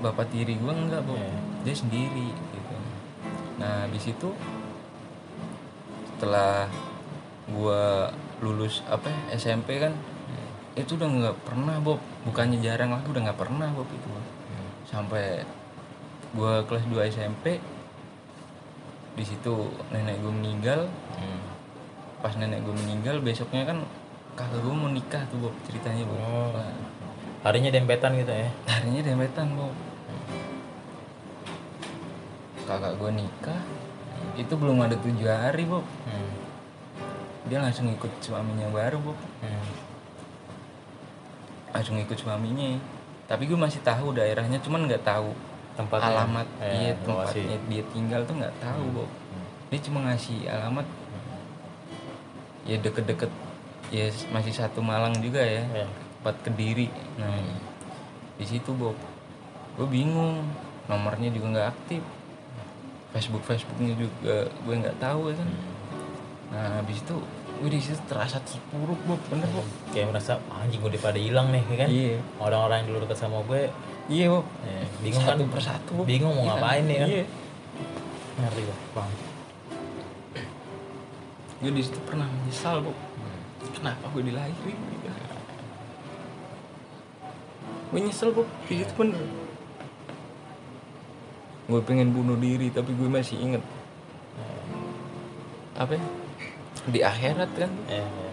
[0.00, 1.38] bapak tiri gua nggak Bob Iya.
[1.62, 2.74] dia sendiri gitu
[3.54, 4.34] nah di situ
[6.08, 6.66] setelah
[7.46, 9.94] gua lulus apa ya, SMP kan
[10.74, 14.70] itu udah nggak pernah Bob bukannya jarang lagi udah nggak pernah Bob itu Hmm.
[14.84, 15.46] sampai
[16.34, 17.62] gua kelas 2 SMP
[19.14, 19.54] di situ
[19.88, 21.40] nenek gue meninggal Hmm.
[22.18, 23.78] pas nenek gue meninggal besoknya kan
[24.34, 26.50] kakak gue mau nikah tuh Bob ceritanya Bob Oh.
[26.50, 26.74] Nah,
[27.44, 28.48] Harinya dempetan gitu ya.
[28.66, 29.70] harinya dempetan Bob
[32.64, 33.60] kakak gue nikah
[34.34, 36.32] itu belum ada tujuh hari Bob Hmm.
[37.44, 39.66] dia langsung ikut suaminya baru Bob Hmm.
[41.70, 42.80] langsung ikut suaminya
[43.24, 45.30] tapi gue masih tahu daerahnya cuman nggak tahu
[45.74, 46.06] Tempatnya.
[46.14, 47.42] alamat Ya, iya lokasi.
[47.42, 49.46] tempatnya dia tinggal tuh nggak tahu Bob Hmm.
[49.68, 50.86] dia cuma ngasih alamat
[52.64, 53.30] ya deket-deket
[53.90, 55.86] ya masih satu Malang juga ya Ya.
[56.16, 57.36] tempat kediri nah
[58.34, 58.96] di situ Bob
[59.74, 60.40] gue bingung
[60.84, 62.02] nomornya juga nggak aktif
[63.10, 65.50] Facebook Facebooknya juga gue nggak tahu ya kan
[66.50, 67.16] nah habis itu
[67.54, 71.18] gue di situ terasa terpuruk Bob bener Bob Kayak merasa "Ah, anjing gue udah pada
[71.18, 71.88] hilang nih ya kan.
[71.88, 73.68] iya Orang-orang yang dulu dekat sama gue
[74.06, 76.04] iya Bob ya, bingung kan satu persatu Bob.
[76.04, 76.52] bingung mau Iya.
[76.52, 77.08] ngapain nih kan.
[77.08, 77.24] iya
[78.34, 78.76] Ngerti gue.
[78.92, 79.10] Bang.
[81.56, 82.96] gue di situ pernah menyesal Bob
[83.72, 84.78] kenapa gue dilahirin
[87.86, 89.22] gue nyesel Bob di situ bener
[91.64, 93.62] gue pengen bunuh diri tapi gue masih inget
[95.74, 96.02] apa ya?
[96.84, 98.30] di akhirat kan Ya, ya.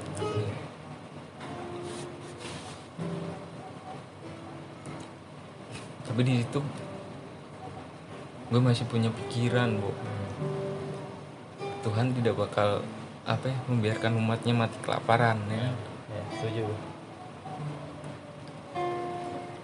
[6.21, 6.62] Tapi di situ
[8.53, 9.89] gue masih punya pikiran bu
[11.81, 12.86] Tuhan tidak bakal
[13.25, 15.73] apa ya membiarkan umatnya mati kelaparan ya
[16.13, 16.69] Ya, setuju.
[16.69, 16.79] gue.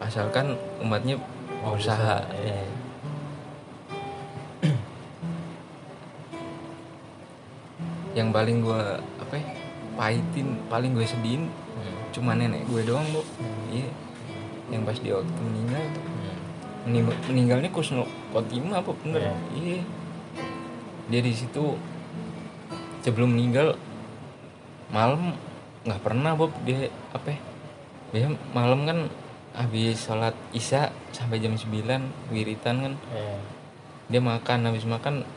[0.02, 1.22] asalkan umatnya
[1.62, 1.94] Mau iya.
[2.42, 2.66] Iya.
[8.18, 8.82] yang paling gue
[9.22, 9.46] apa ya,
[9.94, 11.94] pahitin paling gue sedihin Hmm.
[12.10, 13.22] cuma nenek gue doang bu
[13.70, 13.94] iya
[14.74, 16.07] yang pas dia waktu meninggal Hmm.
[16.88, 19.20] Mening- meninggalnya kusnul khotimah apa bener?
[19.20, 19.36] Iya.
[19.54, 19.82] iya.
[21.08, 21.76] Dia di situ
[23.02, 23.76] sebelum meninggal
[24.88, 25.36] malam
[25.84, 26.56] nggak pernah Bob.
[26.64, 27.40] Dia apa ya?
[28.10, 29.12] Dia malam kan
[29.52, 31.68] habis sholat isya sampai jam 9
[32.30, 32.94] wiritan kan.
[33.10, 33.36] Ya.
[34.08, 35.28] dia makan habis makan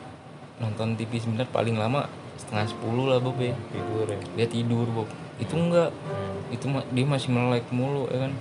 [0.55, 3.51] nonton TV sebentar paling lama setengah sepuluh lah Bob ya.
[3.67, 4.19] Tidur ya.
[4.33, 5.11] dia tidur Bob.
[5.35, 6.39] Itu enggak Hmm.
[6.47, 8.33] itu ma- dia masih melek mulu ya kan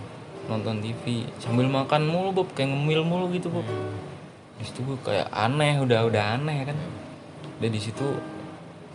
[0.49, 2.49] nonton TV sambil makan mulu Bob.
[2.57, 3.67] Kayak ngemil mulu gitu Bob.
[4.57, 6.77] Di situ gue kayak aneh udah udah aneh kan.
[7.61, 8.07] Dia di situ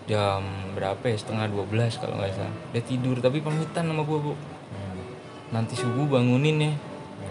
[0.05, 0.41] jam
[0.73, 1.17] berapa ya?
[1.17, 2.55] Setengah 12 kalau nggak salah.
[2.73, 4.37] Dia tidur tapi pamitan sama gue Bob.
[4.73, 4.99] Hmm.
[5.53, 6.73] nanti subuh bangunin ya.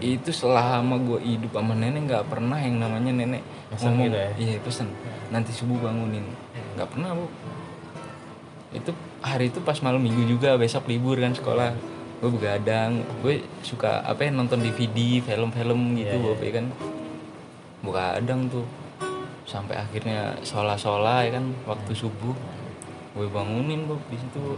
[0.03, 4.07] Itu selama gue hidup sama nenek nggak pernah yang namanya nenek Pesen ngomong.
[4.07, 4.31] gitu ya?
[4.39, 4.87] iya pesen.
[5.31, 6.23] Nanti subuh bangunin.
[6.75, 7.27] Nggak pernah bu
[8.75, 8.91] itu
[9.23, 11.71] hari itu pas malam minggu juga besok libur kan sekolah
[12.15, 16.65] gue begadang gue suka apa ya nonton DVD film-film gitu Iya, Bob, ya kan.
[17.83, 18.65] Begadang tuh
[19.45, 22.33] sampai akhirnya sholat sholat ya kan waktu subuh.
[23.13, 24.57] Gue bangunin Bob di situ.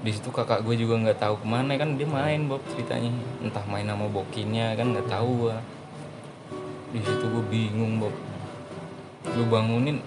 [0.00, 3.10] Di situ kakak gue juga nggak tahu ke mana kan dia main Bob ceritanya.
[3.42, 5.58] Entah main sama bokinnya kan nggak tahu gua.
[6.94, 8.14] Di situ gue bingung Bob.
[9.26, 9.98] Gue bangunin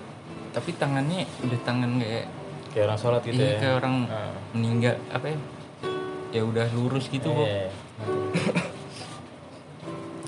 [0.50, 2.26] tapi tangannya udah tangan kayak
[2.74, 3.60] kayak orang sholat gitu iya, ya?
[3.62, 4.34] kayak orang Ah.
[4.50, 5.38] meninggal apa ya
[6.30, 7.48] ya udah lurus gitu Bob.
[7.50, 7.70] Iya,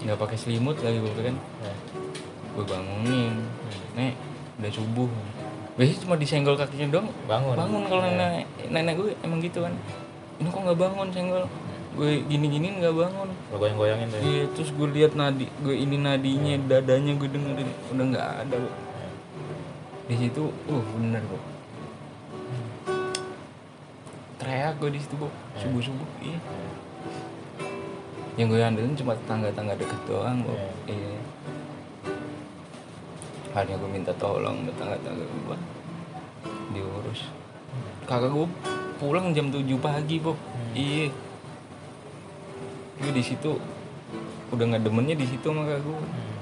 [0.02, 1.36] nggak pakai selimut lagi Bob kan?
[1.38, 1.74] Iya.
[2.52, 3.34] gue bangunin.
[3.96, 4.14] Nek
[4.60, 5.10] udah subuh.
[5.80, 7.08] Biasanya cuma disenggol kakinya doang.
[7.30, 7.56] Bangun.
[7.56, 8.18] Bangun kalau Iya.
[8.18, 9.74] nenek nenek gue emang gitu kan.
[10.42, 11.46] Ini kok nggak bangun senggol?
[11.96, 13.30] Gue gini gini nggak bangun.
[13.52, 14.24] Lo goyang goyangin tuh ya.
[14.26, 17.70] iya terus gue lihat nadi gue ini nadinya dadanya gue dengerin.
[17.94, 18.58] Udah nggak ada
[20.12, 21.40] di situ uh bener kok
[24.72, 26.40] teriak gue di situ kok subuh subuh iya.
[28.40, 31.20] Yang gue andelin cuma tetangga tangga deket doang kok iya.
[33.52, 35.58] Akhirnya gue minta tolong ke tangga tangga gue
[36.72, 37.28] diurus.
[38.08, 38.48] Kakak gue
[38.96, 40.40] pulang jam 7 pagi Bob
[40.72, 41.12] iya.
[43.04, 43.60] Gue di situ
[44.56, 46.40] udah nggak demennya di situ sama kakak gue Hmm.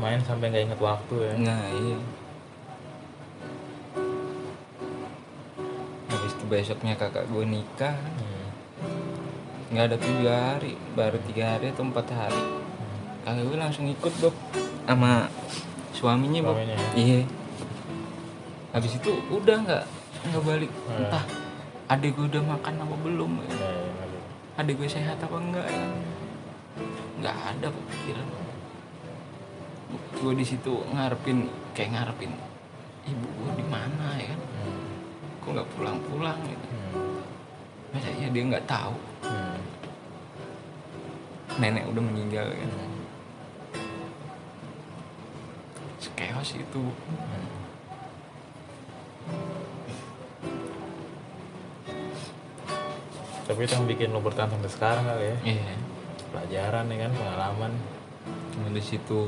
[0.00, 1.32] main sampai nggak inget waktu ya.
[1.36, 1.96] Nah iya
[6.44, 7.96] besoknya kakak gue nikah
[9.68, 12.42] nggak ada tujuh hari baru tiga hari atau empat hari
[13.22, 14.34] kakak gue langsung ikut Bob
[14.84, 15.26] sama
[15.90, 16.88] suaminya Bob Suaminya ya?
[16.94, 17.20] iya
[18.70, 19.84] habis itu udah nggak
[20.24, 21.00] nggak balik Hmm.
[21.00, 21.24] entah
[21.86, 23.44] adik gue udah makan apa belum ya.
[23.44, 24.18] Ya, ya, ngerti.
[24.56, 25.84] adik gue sehat apa enggak ya
[27.18, 28.28] nggak ada pikiran
[30.14, 31.38] gue di situ ngarepin
[31.72, 32.32] kayak ngarepin
[33.04, 34.93] ibu gue di mana ya kan Hmm.
[35.44, 37.20] Kok nggak pulang-pulang gitu Hmm.
[37.92, 39.60] masa iya dia nggak tahu Hmm.
[41.60, 42.92] nenek udah meninggal kan Hmm.
[46.00, 47.48] sekeos itu Hmm.
[53.44, 55.74] tapi itu yang bikin lo bertahan sampai sekarang kali ya iya
[56.32, 57.72] pelajaran ya kan pengalaman
[58.50, 59.20] cuma di situ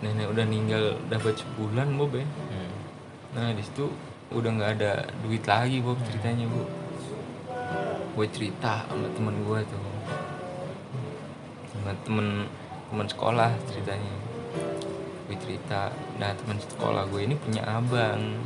[0.00, 2.70] nenek udah meninggal dapat sebulan bob ya Hmm.
[3.36, 3.92] nah di situ
[4.34, 6.62] udah nggak ada duit lagi bob ceritanya bu.
[8.16, 9.82] Gue cerita sama temen gue tuh.
[11.70, 12.50] Sama temen
[12.90, 14.14] teman sekolah ceritanya.
[15.30, 18.42] Gue cerita nah teman sekolah gue ini punya abang.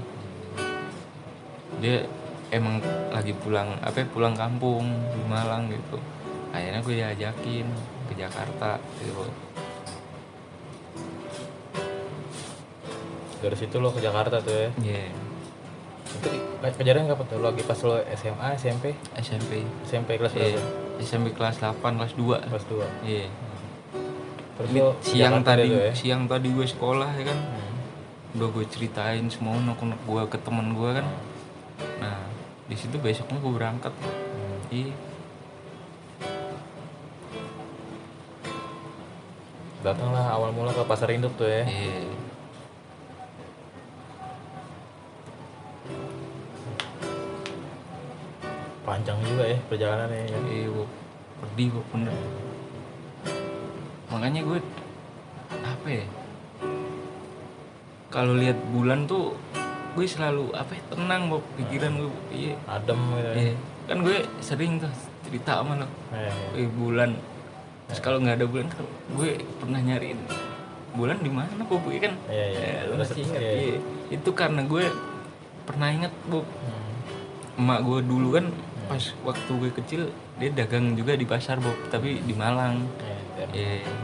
[1.80, 2.04] Dia
[2.52, 5.96] emang lagi pulang apa ya, pulang kampung di Malang gitu.
[6.52, 7.66] Akhirnya gue diajakin
[8.10, 9.24] ke Jakarta gitu
[13.40, 14.68] dari situ lo ke Jakarta tuh ya?
[14.84, 15.29] Iya
[16.10, 16.28] itu
[16.76, 17.38] kejadian kapan tuh?
[17.38, 18.84] Lo lagi pas lo SMA SMP
[19.16, 19.50] SMP
[19.86, 20.70] SMP kelas Iya, berapa?
[21.00, 23.26] SMP kelas 8 kelas 2 kelas 2 Iya.
[24.58, 25.92] Terus Ini lo siang tadi ya?
[25.94, 27.38] siang tadi gue sekolah ya kan?
[27.38, 27.68] Hmm.
[28.30, 31.06] udah gue ceritain semua unek-unek gue ke temen gue kan.
[31.98, 32.18] Nah
[32.68, 33.94] di situ besoknya gue berangkat.
[33.96, 34.58] Hmm.
[34.70, 34.94] iya.
[39.80, 41.64] Datanglah awal mula ke pasar induk tuh ya.
[41.64, 42.19] Iya
[49.00, 50.38] panjang juga ya perjalanannya ya.
[50.44, 50.86] Iya gue
[51.40, 52.12] pedih gue bener.
[54.12, 54.58] Makanya gue
[55.64, 56.04] apa ya?
[58.12, 59.32] Kalau lihat bulan tuh
[59.96, 61.40] gue selalu apa ya tenang Bob.
[61.56, 62.52] Pikiran gue iya.
[62.68, 63.32] Adem gitu ya.
[63.40, 63.54] Iya.
[63.88, 64.92] Kan gue sering tuh
[65.24, 65.88] cerita sama lo.
[66.12, 67.16] Eh, eh bulan.
[67.88, 68.84] Terus kalau nggak ada bulan kan
[69.16, 69.30] gue
[69.64, 70.20] pernah nyariin
[70.92, 71.88] bulan di mana Bob?
[71.88, 72.14] Iya kan?
[72.28, 72.60] Iya, iya.
[72.60, 73.40] Ya, lu Terus, masih ingat?
[73.40, 73.52] iya.
[73.56, 73.78] iya.
[74.12, 74.84] itu karena gue
[75.64, 76.44] pernah ingat Bob.
[76.44, 77.64] Hmm.
[77.64, 78.46] emak gue dulu kan
[78.90, 80.02] pas waktu gue kecil
[80.42, 82.82] dia dagang juga di pasar Bob tapi di Malang.
[82.98, 83.86] Iya, iya.
[83.86, 83.94] Iya,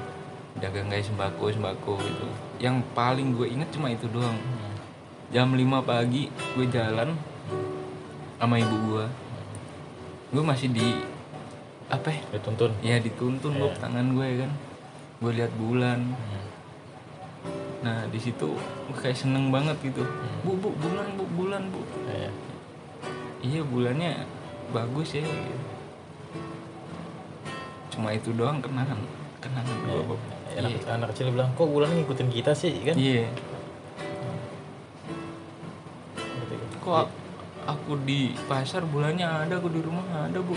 [0.63, 2.27] dagang kayak sembako sembako gitu.
[2.63, 4.39] Yang paling gue inget cuma itu doang.
[4.39, 4.79] Hmm.
[5.35, 7.19] jam 5 pagi gue jalan
[8.39, 9.05] sama ibu gue
[10.31, 11.03] gue masih di
[11.91, 12.23] apa ya?
[12.39, 12.71] Dituntun.
[12.79, 14.53] Ya dituntun Bob tangan gue ya kan?
[15.19, 16.15] Gue lihat bulan.
[16.15, 16.47] Hmm.
[17.83, 20.07] nah di situ gue kayak seneng banget gitu.
[20.47, 21.83] Bu bu bulan bu bulan bu.
[22.07, 22.31] Iya.
[23.43, 24.36] iya bulannya
[24.69, 25.57] bagus ya gitu.
[27.91, 28.99] cuma itu doang kenangan
[29.39, 30.21] kenangan gue Bob
[30.53, 33.29] anak, iya anak kecil bilang kok bulan ngikutin kita sih kan iya
[36.17, 36.77] Gitu, gitu.
[36.81, 37.09] kok
[37.65, 40.55] aku di pasar bulannya ada aku di rumah ada bu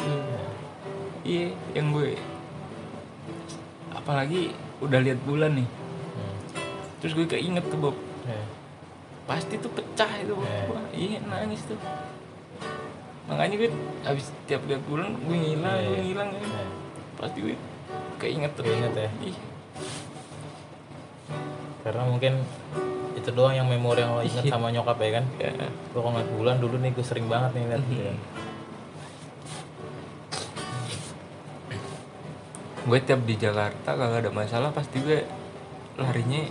[1.21, 2.13] iya yang gue
[3.91, 5.69] apalagi udah lihat bulan nih
[6.09, 6.35] Hmm.
[6.99, 8.43] terus gue keinget tuh Bob Iya.
[9.23, 10.43] pasti tuh pecah itu Bob.
[10.43, 10.67] Eh.
[10.67, 11.79] Wah, iya nangis tuh
[13.29, 13.69] makanya gue
[14.01, 16.03] habis tiap lihat bulan gue ngilang Iya, gue iya.
[16.03, 16.41] ngilang ya.
[16.41, 16.63] Iya.
[17.15, 17.55] pasti gue
[18.17, 18.89] keinget terus ya?
[19.21, 19.41] Iya.
[21.79, 22.33] karena mungkin
[23.13, 24.51] itu doang yang memori yang lo inget Iya.
[24.51, 25.51] sama nyokap ya kan ya.
[25.53, 28.13] gue kalau ngeliat bulan dulu nih gue sering banget nih liat gitu ya.
[32.79, 35.21] gue tiap di Jakarta kalau ada masalah pasti gue
[35.99, 36.41] larinya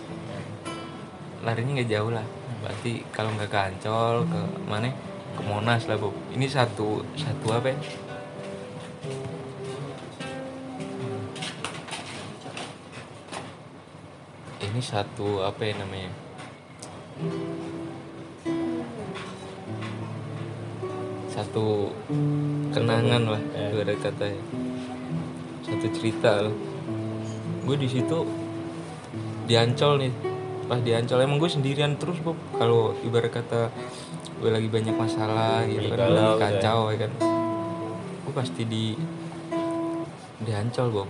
[1.42, 2.22] larinya nggak jauh lah
[2.62, 4.92] berarti kalau nggak ke Ancol ke mana
[5.38, 7.78] ke Monas lah Bob ini satu satu apa ya?
[14.68, 16.12] ini satu apa ya namanya?
[21.30, 21.94] Satu
[22.74, 23.42] kenangan lah
[23.74, 24.42] gue ada katanya.
[25.66, 26.54] Satu cerita lah
[27.66, 28.22] gue di situ
[29.46, 30.27] di Ancol nih
[30.68, 32.36] pas di Ancol emang gue sendirian terus Bob.
[32.60, 33.72] Kalau ibarat kata
[34.38, 36.44] gue lagi banyak masalah gitu kan galau lagi ya.
[36.44, 37.12] kacau ya kan.
[38.28, 38.84] Gue pasti di
[40.44, 41.08] di Ancol Bob.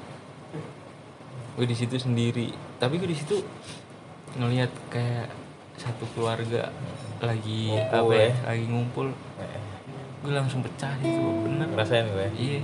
[1.58, 2.54] Gue di situ sendiri.
[2.78, 3.42] Tapi gue di situ
[4.38, 5.26] ngelihat kayak
[5.74, 6.70] satu keluarga
[7.18, 8.34] lagi Ngumpul apa ya, ya.
[8.46, 9.06] lagi ngumpul.
[9.42, 9.60] Eh,
[10.22, 11.36] gue langsung pecah gitu Bob.
[11.50, 11.66] bener.
[11.74, 12.62] Ngerasain gue iya.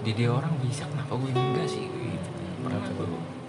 [0.00, 1.84] Di dia orang bisa kenapa gue enggak sih?
[1.84, 2.28] Gitu.
[2.64, 3.39] Pernah gue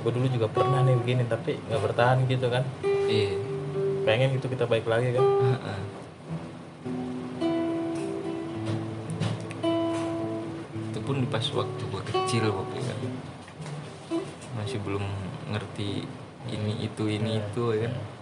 [0.00, 2.64] gue dulu juga pernah nih begini tapi nggak bertahan gitu kan.
[2.84, 3.36] Iya.
[4.08, 5.24] Pengen gitu kita baik lagi kan.
[10.88, 12.98] Itu pun di pas waktu gue kecil waktu itu kan.
[14.56, 15.04] Masih belum
[15.52, 16.08] ngerti
[16.48, 17.94] ini itu ini itu ya kan.
[17.94, 18.19] bercanda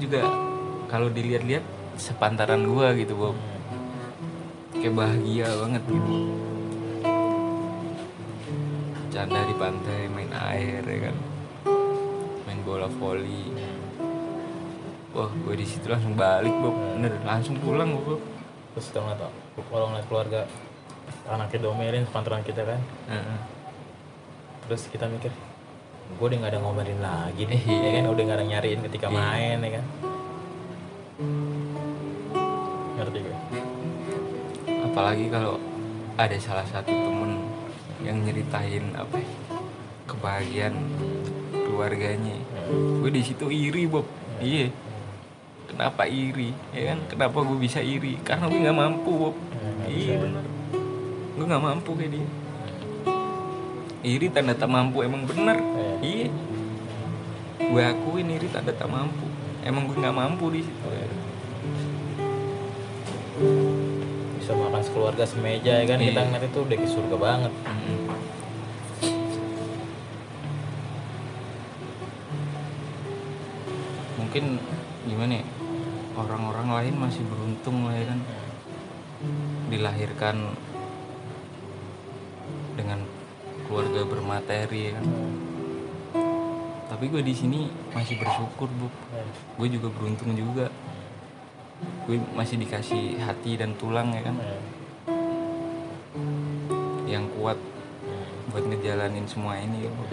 [0.00, 0.24] juga
[0.88, 1.62] kalau dilihat-lihat
[2.00, 3.36] sepantaran gua gitu Bob.
[4.72, 5.82] Kayak bahagia banget.
[5.84, 6.16] Gitu
[9.10, 11.16] canda di pantai main air ya kan?
[12.48, 13.52] Main bola voli.
[15.12, 16.72] Wah gue di situ langsung balik Bob.
[16.96, 18.16] Bener langsung pulang Bob.
[18.72, 19.28] Terus kita ngeliat
[19.68, 20.40] kalau ngeliat keluarga
[21.28, 22.80] anaknya domelin sepantaran kita kan?
[23.12, 23.38] Heeh.
[24.64, 25.34] terus kita mikir
[26.16, 28.04] gue udah nggak ada ngomelin lagi nih ya kan?
[28.08, 29.16] Udah nggak ada nyariin ketika Iya.
[29.16, 29.84] main ya kan?
[32.96, 33.36] Ngerti gue
[34.90, 35.54] apalagi kalau
[36.18, 37.38] ada salah satu temen
[38.02, 39.30] yang nyeritain apa ya,
[40.04, 40.74] kebahagiaan
[41.52, 42.34] keluarganya.
[43.00, 44.04] Gue di situ iri Bob.
[44.42, 44.68] Iya.
[45.70, 46.50] Kenapa iri?
[46.74, 46.98] Ya kan?
[47.06, 48.18] Kenapa gue bisa iri?
[48.20, 49.36] Karena gue nggak mampu Bob.
[49.54, 50.16] Nggak iya.
[50.18, 50.44] bener
[51.30, 52.26] gue nggak mampu kayak dia.
[54.02, 55.56] Iri tanda tak mampu emang bener
[56.00, 56.28] Iya.
[57.60, 59.28] gue akuin iri tanda tak mampu
[59.62, 60.88] emang gue nggak mampu di situ
[64.40, 66.08] bisa makan sekeluarga semeja ya kan Iya.
[66.10, 68.08] kita ngeliat itu udah ke surga banget Mm.
[74.18, 74.44] Mungkin
[75.06, 75.44] gimana ya?
[76.14, 78.20] Orang-orang lain masih beruntung lah ya kan
[79.70, 80.36] dilahirkan
[82.74, 83.00] dengan
[83.66, 85.04] keluarga bermateri ya kan.
[86.90, 88.90] Tapi gue di sini masih bersyukur bu.
[89.54, 90.66] Gue juga beruntung juga.
[92.04, 94.36] Gue masih dikasih hati dan tulang ya kan,
[97.06, 97.56] yang kuat
[98.50, 100.04] buat ngejalanin semua ini ya, Bu.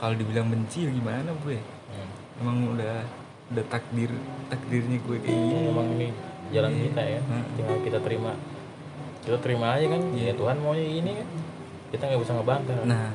[0.00, 1.62] Kalau dibilang benci ya gimana bu ya?
[2.40, 3.04] Emang udah
[3.52, 4.08] udah takdir
[4.48, 5.52] takdirnya gue kayak gini.
[5.60, 6.08] Ini emang ini
[6.50, 6.82] jalan Iya.
[6.86, 7.44] kita ya Hmm.
[7.54, 8.32] tinggal kita terima
[9.20, 10.24] kita terima aja kan Iya.
[10.26, 11.28] ya Tuhan maunya ini kan
[11.90, 13.10] kita nggak bisa ngebantah Nah,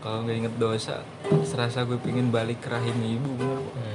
[0.00, 1.04] kalau nggak inget dosa,
[1.44, 3.60] serasa gue pengen balik ke rahim ibu bener.
[3.60, 3.89] Hmm.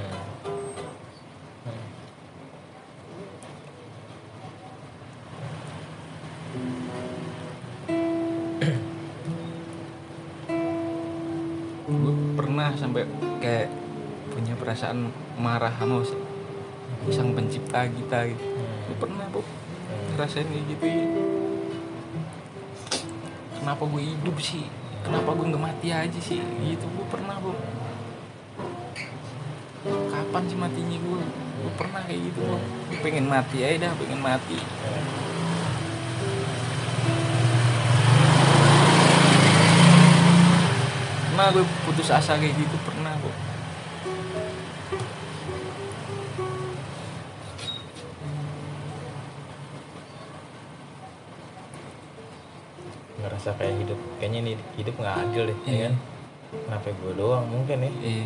[15.55, 16.03] Marah sama
[17.15, 18.43] sang pencipta kita gitu.
[18.91, 19.39] Gue pernah bu?
[20.11, 21.07] Ngerasain kayak gitu ya
[23.63, 24.67] kenapa gue hidup sih?
[24.99, 26.43] Kenapa gue nggak mati aja sih?
[26.43, 27.55] Gitu gue pernah bu.
[30.11, 31.23] Kapan sih matinya gue
[31.63, 32.59] gue pernah kayak gitu bu.
[32.91, 34.59] Gue pengen mati aja dah pengen mati.
[41.31, 42.75] Pernah gue putus asa kayak gitu?
[42.83, 42.94] Pernah
[54.17, 55.81] kayaknya ini hidup nggak adil deh ya Iya.
[55.83, 55.93] kan?
[56.55, 57.45] Kenapa gue doang?
[57.45, 57.91] Mungkin ya.
[58.01, 58.25] Iya.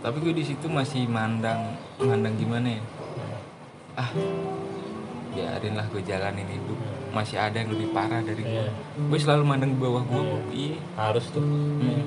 [0.00, 2.82] Tapi gue di situ masih mandang mandang gimana ya?
[3.94, 4.10] Ah
[5.30, 6.78] biarin lah gue jalanin hidup.
[7.10, 8.72] Masih ada yang lebih parah dari gue Iya.
[8.96, 10.22] gue selalu mandang bawah gue
[10.52, 10.78] iya.
[10.94, 11.42] Harus tuh.
[11.42, 12.04] Hmm.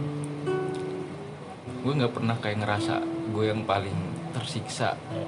[1.84, 2.96] gue nggak pernah kayak ngerasa
[3.30, 3.96] gue yang paling
[4.32, 4.96] tersiksa.
[5.10, 5.28] Iya.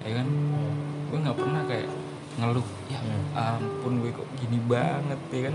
[0.00, 0.26] ya kan?
[1.08, 1.88] Gue nggak pernah kayak
[2.38, 3.58] ngeluh ya Hmm.
[3.58, 5.54] ampun gue kok gini banget ya kan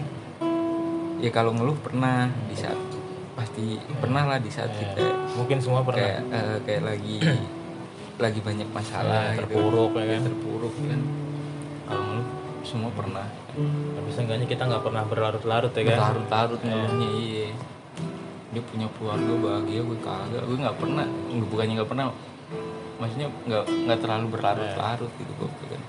[1.23, 2.75] ya kalau ngeluh pernah di saat
[3.33, 4.91] pasti pernah lah di saat Iya.
[4.91, 5.03] kita
[5.39, 6.03] mungkin semua pernah.
[6.03, 7.17] kayak eh, kayak lagi
[8.23, 9.55] lagi banyak masalah Iya, gitu.
[9.55, 10.21] terpuruk ya kan?
[10.27, 11.01] terpuruk kan?
[11.87, 12.27] Kalau ngeluh
[12.63, 13.27] semua pernah.
[13.93, 15.97] Tapi seenggaknya kita nggak pernah berlarut-larut ya kan?
[16.11, 17.49] Larut-larut ngeluhnya iya.
[18.53, 20.43] Dia punya keluarga bahagia gue kagak.
[20.45, 21.05] Gue nggak pernah
[21.49, 22.05] bukannya nggak pernah
[22.93, 25.81] maksudnya nggak nggak terlalu berlarut-larut gitu gue kan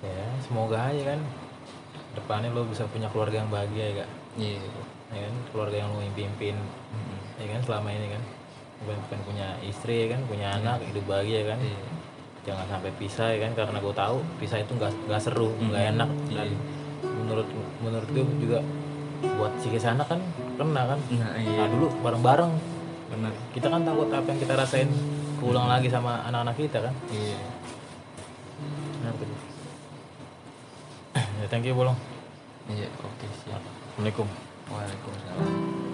[0.00, 1.20] ya semoga aja kan.
[2.10, 4.10] Depannya lo bisa punya keluarga yang bahagia ya kak.
[4.34, 4.58] Iya.
[5.14, 5.34] Ya kan?
[5.54, 6.56] Keluarga yang lo pimpin
[6.90, 7.18] Mm-mm.
[7.38, 7.60] ya kan?
[7.62, 8.22] Selama ini kan.
[8.82, 10.20] Bukan, bukan punya istri ya kan?
[10.26, 11.62] Punya anak hidup bahagia kan?
[11.62, 11.80] Iya.
[12.40, 13.52] jangan sampai pisah ya kan?
[13.52, 15.92] Karena gue tahu pisah itu nggak nggak seru nggak Mm.
[15.92, 16.58] enak dan Iya.
[17.04, 17.48] menurut
[17.84, 18.58] menurut gue juga
[19.36, 20.20] buat psikis anak kan
[20.56, 20.98] kena kan?
[21.20, 21.60] Nah iya.
[21.62, 22.52] Nah dulu bareng-bareng.
[23.12, 23.32] Benar.
[23.52, 24.88] Kita kan takut apa yang kita rasain
[25.36, 26.94] keulang lagi sama anak-anak kita kan?
[27.12, 27.38] Iya.
[29.04, 29.28] Betul.
[31.40, 31.96] Ya thank you bolong.
[32.68, 33.62] Iya oke siap.
[33.64, 34.28] Assalamualaikum.
[34.70, 35.89] Waalaikumsalam